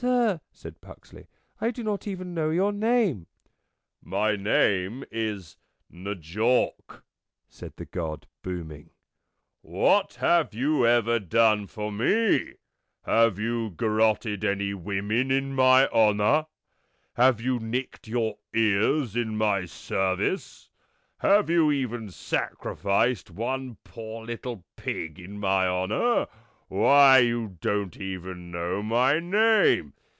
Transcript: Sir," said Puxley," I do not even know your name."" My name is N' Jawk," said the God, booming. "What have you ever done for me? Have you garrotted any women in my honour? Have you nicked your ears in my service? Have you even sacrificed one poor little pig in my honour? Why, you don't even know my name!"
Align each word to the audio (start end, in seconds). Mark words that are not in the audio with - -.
Sir," 0.00 0.40
said 0.50 0.80
Puxley," 0.80 1.26
I 1.60 1.70
do 1.70 1.82
not 1.82 2.06
even 2.06 2.32
know 2.32 2.48
your 2.48 2.72
name."" 2.72 3.26
My 4.02 4.34
name 4.36 5.04
is 5.10 5.58
N' 5.92 6.16
Jawk," 6.22 7.04
said 7.50 7.74
the 7.76 7.84
God, 7.84 8.26
booming. 8.40 8.90
"What 9.60 10.14
have 10.14 10.54
you 10.54 10.86
ever 10.86 11.18
done 11.18 11.66
for 11.66 11.90
me? 11.92 12.54
Have 13.02 13.38
you 13.38 13.70
garrotted 13.70 14.42
any 14.42 14.72
women 14.72 15.30
in 15.30 15.54
my 15.54 15.86
honour? 15.88 16.46
Have 17.14 17.40
you 17.42 17.58
nicked 17.58 18.08
your 18.08 18.38
ears 18.54 19.14
in 19.16 19.36
my 19.36 19.66
service? 19.66 20.70
Have 21.18 21.50
you 21.50 21.70
even 21.72 22.10
sacrificed 22.10 23.30
one 23.30 23.76
poor 23.84 24.24
little 24.24 24.64
pig 24.76 25.18
in 25.18 25.38
my 25.38 25.66
honour? 25.66 26.28
Why, 26.68 27.18
you 27.18 27.58
don't 27.60 27.96
even 27.96 28.52
know 28.52 28.80
my 28.80 29.18
name!" 29.18 29.92